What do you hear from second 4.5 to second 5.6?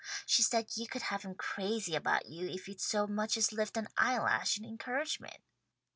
in encouragement."